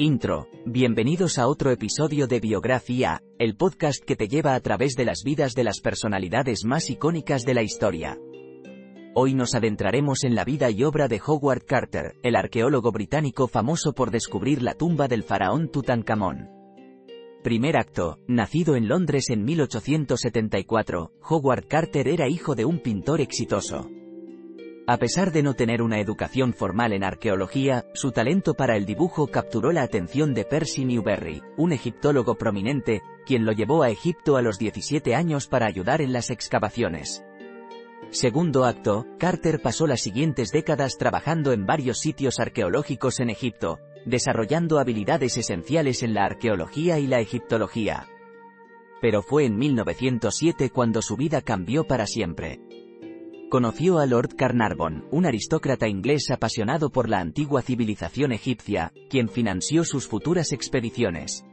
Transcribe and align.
Intro. 0.00 0.46
Bienvenidos 0.64 1.38
a 1.38 1.48
otro 1.48 1.72
episodio 1.72 2.28
de 2.28 2.38
Biografía, 2.38 3.20
el 3.40 3.56
podcast 3.56 4.00
que 4.04 4.14
te 4.14 4.28
lleva 4.28 4.54
a 4.54 4.60
través 4.60 4.94
de 4.94 5.04
las 5.04 5.24
vidas 5.24 5.54
de 5.54 5.64
las 5.64 5.80
personalidades 5.80 6.64
más 6.64 6.88
icónicas 6.88 7.42
de 7.42 7.54
la 7.54 7.62
historia. 7.62 8.16
Hoy 9.16 9.34
nos 9.34 9.56
adentraremos 9.56 10.22
en 10.22 10.36
la 10.36 10.44
vida 10.44 10.70
y 10.70 10.84
obra 10.84 11.08
de 11.08 11.20
Howard 11.26 11.64
Carter, 11.64 12.14
el 12.22 12.36
arqueólogo 12.36 12.92
británico 12.92 13.48
famoso 13.48 13.92
por 13.92 14.12
descubrir 14.12 14.62
la 14.62 14.74
tumba 14.74 15.08
del 15.08 15.24
faraón 15.24 15.68
Tutankamón. 15.68 16.48
Primer 17.42 17.76
acto, 17.76 18.20
nacido 18.28 18.76
en 18.76 18.86
Londres 18.86 19.30
en 19.30 19.42
1874, 19.44 21.10
Howard 21.28 21.66
Carter 21.66 22.06
era 22.06 22.28
hijo 22.28 22.54
de 22.54 22.66
un 22.66 22.78
pintor 22.78 23.20
exitoso. 23.20 23.90
A 24.88 24.96
pesar 24.96 25.32
de 25.32 25.42
no 25.42 25.52
tener 25.52 25.82
una 25.82 26.00
educación 26.00 26.54
formal 26.54 26.94
en 26.94 27.04
arqueología, 27.04 27.84
su 27.92 28.10
talento 28.10 28.54
para 28.54 28.74
el 28.74 28.86
dibujo 28.86 29.26
capturó 29.26 29.70
la 29.70 29.82
atención 29.82 30.32
de 30.32 30.46
Percy 30.46 30.86
Newberry, 30.86 31.42
un 31.58 31.72
egiptólogo 31.72 32.36
prominente, 32.36 33.02
quien 33.26 33.44
lo 33.44 33.52
llevó 33.52 33.82
a 33.82 33.90
Egipto 33.90 34.38
a 34.38 34.40
los 34.40 34.58
17 34.58 35.14
años 35.14 35.46
para 35.46 35.66
ayudar 35.66 36.00
en 36.00 36.14
las 36.14 36.30
excavaciones. 36.30 37.22
Segundo 38.08 38.64
acto, 38.64 39.04
Carter 39.18 39.60
pasó 39.60 39.86
las 39.86 40.00
siguientes 40.00 40.52
décadas 40.52 40.96
trabajando 40.96 41.52
en 41.52 41.66
varios 41.66 41.98
sitios 41.98 42.40
arqueológicos 42.40 43.20
en 43.20 43.28
Egipto, 43.28 43.80
desarrollando 44.06 44.78
habilidades 44.78 45.36
esenciales 45.36 46.02
en 46.02 46.14
la 46.14 46.24
arqueología 46.24 46.98
y 46.98 47.06
la 47.06 47.20
egiptología. 47.20 48.06
Pero 49.02 49.20
fue 49.20 49.44
en 49.44 49.58
1907 49.58 50.70
cuando 50.70 51.02
su 51.02 51.18
vida 51.18 51.42
cambió 51.42 51.84
para 51.84 52.06
siempre. 52.06 52.58
Conoció 53.48 53.98
a 53.98 54.04
Lord 54.04 54.36
Carnarvon, 54.36 55.06
un 55.10 55.24
aristócrata 55.24 55.88
inglés 55.88 56.30
apasionado 56.30 56.90
por 56.90 57.08
la 57.08 57.20
antigua 57.20 57.62
civilización 57.62 58.32
egipcia, 58.32 58.92
quien 59.08 59.30
financió 59.30 59.84
sus 59.84 60.06
futuras 60.06 60.52
expediciones. 60.52 61.46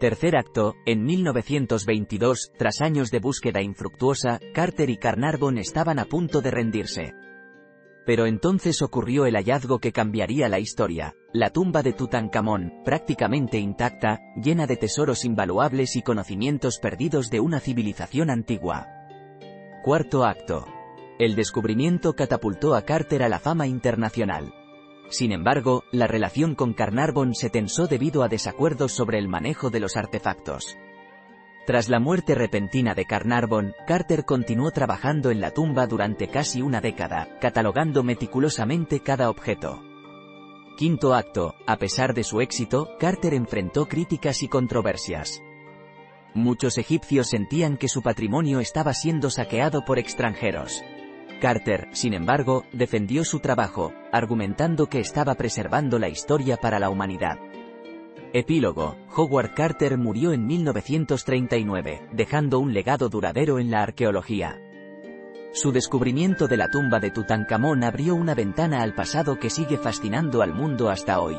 Tercer 0.00 0.36
acto, 0.36 0.74
en 0.86 1.04
1922, 1.04 2.52
tras 2.56 2.80
años 2.80 3.10
de 3.10 3.18
búsqueda 3.18 3.60
infructuosa, 3.60 4.40
Carter 4.54 4.88
y 4.88 4.96
Carnarvon 4.96 5.58
estaban 5.58 5.98
a 5.98 6.06
punto 6.06 6.40
de 6.40 6.50
rendirse. 6.50 7.12
Pero 8.06 8.24
entonces 8.24 8.80
ocurrió 8.80 9.26
el 9.26 9.36
hallazgo 9.36 9.80
que 9.80 9.92
cambiaría 9.92 10.48
la 10.48 10.60
historia, 10.60 11.14
la 11.34 11.50
tumba 11.50 11.82
de 11.82 11.92
Tutankamón, 11.92 12.72
prácticamente 12.86 13.58
intacta, 13.58 14.18
llena 14.42 14.66
de 14.66 14.78
tesoros 14.78 15.26
invaluables 15.26 15.94
y 15.94 16.00
conocimientos 16.00 16.78
perdidos 16.80 17.28
de 17.28 17.40
una 17.40 17.60
civilización 17.60 18.30
antigua. 18.30 18.86
Cuarto 19.84 20.24
acto. 20.24 20.81
El 21.22 21.36
descubrimiento 21.36 22.14
catapultó 22.14 22.74
a 22.74 22.82
Carter 22.82 23.22
a 23.22 23.28
la 23.28 23.38
fama 23.38 23.68
internacional. 23.68 24.52
Sin 25.08 25.30
embargo, 25.30 25.84
la 25.92 26.08
relación 26.08 26.56
con 26.56 26.72
Carnarvon 26.72 27.36
se 27.36 27.48
tensó 27.48 27.86
debido 27.86 28.24
a 28.24 28.28
desacuerdos 28.28 28.90
sobre 28.90 29.18
el 29.18 29.28
manejo 29.28 29.70
de 29.70 29.78
los 29.78 29.96
artefactos. 29.96 30.76
Tras 31.64 31.88
la 31.88 32.00
muerte 32.00 32.34
repentina 32.34 32.96
de 32.96 33.04
Carnarvon, 33.04 33.72
Carter 33.86 34.24
continuó 34.24 34.72
trabajando 34.72 35.30
en 35.30 35.40
la 35.40 35.52
tumba 35.52 35.86
durante 35.86 36.26
casi 36.26 36.60
una 36.60 36.80
década, 36.80 37.28
catalogando 37.40 38.02
meticulosamente 38.02 38.98
cada 38.98 39.30
objeto. 39.30 39.80
Quinto 40.76 41.14
acto, 41.14 41.54
a 41.68 41.76
pesar 41.76 42.14
de 42.14 42.24
su 42.24 42.40
éxito, 42.40 42.96
Carter 42.98 43.34
enfrentó 43.34 43.86
críticas 43.86 44.42
y 44.42 44.48
controversias. 44.48 45.40
Muchos 46.34 46.78
egipcios 46.78 47.28
sentían 47.28 47.76
que 47.76 47.86
su 47.86 48.02
patrimonio 48.02 48.58
estaba 48.58 48.92
siendo 48.92 49.30
saqueado 49.30 49.84
por 49.84 50.00
extranjeros. 50.00 50.82
Carter, 51.42 51.88
sin 51.90 52.14
embargo, 52.14 52.64
defendió 52.72 53.24
su 53.24 53.40
trabajo, 53.40 53.92
argumentando 54.12 54.86
que 54.86 55.00
estaba 55.00 55.34
preservando 55.34 55.98
la 55.98 56.08
historia 56.08 56.56
para 56.56 56.78
la 56.78 56.88
humanidad. 56.88 57.40
Epílogo, 58.32 58.94
Howard 59.16 59.52
Carter 59.52 59.98
murió 59.98 60.32
en 60.32 60.46
1939, 60.46 62.10
dejando 62.12 62.60
un 62.60 62.72
legado 62.72 63.08
duradero 63.08 63.58
en 63.58 63.72
la 63.72 63.82
arqueología. 63.82 64.56
Su 65.52 65.72
descubrimiento 65.72 66.46
de 66.46 66.58
la 66.58 66.70
tumba 66.70 67.00
de 67.00 67.10
Tutankamón 67.10 67.82
abrió 67.82 68.14
una 68.14 68.36
ventana 68.36 68.80
al 68.80 68.94
pasado 68.94 69.40
que 69.40 69.50
sigue 69.50 69.78
fascinando 69.78 70.42
al 70.42 70.54
mundo 70.54 70.90
hasta 70.90 71.20
hoy. 71.20 71.36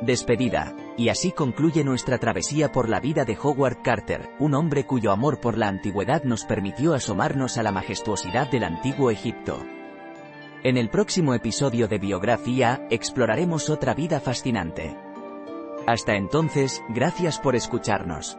Despedida. 0.00 0.74
Y 0.96 1.08
así 1.08 1.32
concluye 1.32 1.82
nuestra 1.82 2.18
travesía 2.18 2.70
por 2.70 2.88
la 2.88 3.00
vida 3.00 3.24
de 3.24 3.36
Howard 3.40 3.82
Carter, 3.82 4.30
un 4.38 4.54
hombre 4.54 4.84
cuyo 4.84 5.10
amor 5.10 5.40
por 5.40 5.58
la 5.58 5.68
antigüedad 5.68 6.22
nos 6.22 6.44
permitió 6.44 6.94
asomarnos 6.94 7.58
a 7.58 7.62
la 7.62 7.72
majestuosidad 7.72 8.50
del 8.50 8.64
antiguo 8.64 9.10
Egipto. 9.10 9.58
En 10.62 10.76
el 10.76 10.88
próximo 10.88 11.34
episodio 11.34 11.88
de 11.88 11.98
Biografía, 11.98 12.86
exploraremos 12.90 13.70
otra 13.70 13.94
vida 13.94 14.20
fascinante. 14.20 14.96
Hasta 15.86 16.16
entonces, 16.16 16.82
gracias 16.88 17.38
por 17.38 17.56
escucharnos. 17.56 18.38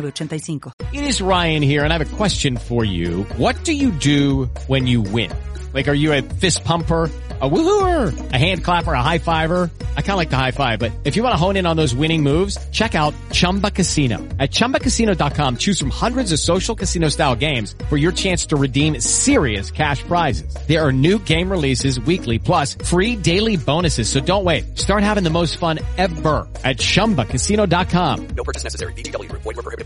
8985. 0.07 0.93
It 0.93 1.03
is 1.03 1.21
Ryan 1.21 1.61
here, 1.61 1.83
and 1.83 1.93
I 1.93 1.97
have 1.97 2.13
a 2.13 2.15
question 2.17 2.57
for 2.57 2.83
you. 2.83 3.23
What 3.37 3.63
do 3.63 3.73
you 3.73 3.91
do 3.91 4.45
when 4.67 4.87
you 4.87 5.01
win? 5.01 5.31
Like, 5.73 5.87
are 5.87 5.93
you 5.93 6.13
a 6.13 6.21
fist 6.21 6.63
pumper? 6.63 7.09
A 7.41 7.49
woohooer, 7.49 8.33
a 8.33 8.37
hand 8.37 8.63
clapper, 8.63 8.93
a 8.93 9.01
high 9.01 9.17
fiver. 9.17 9.71
I 9.97 10.01
kind 10.01 10.11
of 10.11 10.17
like 10.17 10.29
the 10.29 10.37
high 10.37 10.51
five, 10.51 10.77
but 10.77 10.91
if 11.05 11.15
you 11.15 11.23
want 11.23 11.33
to 11.33 11.37
hone 11.37 11.57
in 11.57 11.65
on 11.65 11.75
those 11.75 11.95
winning 11.95 12.21
moves, 12.21 12.55
check 12.69 12.93
out 12.93 13.15
Chumba 13.31 13.71
Casino. 13.71 14.19
At 14.37 14.51
ChumbaCasino.com, 14.51 15.57
choose 15.57 15.79
from 15.79 15.89
hundreds 15.89 16.31
of 16.31 16.37
social 16.37 16.75
casino 16.75 17.09
style 17.09 17.35
games 17.35 17.73
for 17.89 17.97
your 17.97 18.11
chance 18.11 18.45
to 18.47 18.57
redeem 18.57 18.99
serious 19.01 19.71
cash 19.71 20.03
prizes. 20.03 20.55
There 20.67 20.85
are 20.85 20.91
new 20.91 21.17
game 21.17 21.49
releases 21.49 21.99
weekly, 21.99 22.37
plus 22.37 22.75
free 22.75 23.15
daily 23.15 23.57
bonuses. 23.57 24.07
So 24.07 24.19
don't 24.19 24.43
wait. 24.43 24.77
Start 24.77 25.01
having 25.01 25.23
the 25.23 25.31
most 25.31 25.57
fun 25.57 25.79
ever 25.97 26.47
at 26.63 26.77
ChumbaCasino.com. 26.77 28.27
No 28.35 28.43
purchase 28.43 28.65
necessary. 28.65 28.93
VGW 28.93 29.29
Group. 29.29 29.41
Void 29.41 29.55
were 29.55 29.63
prohibited 29.63 29.85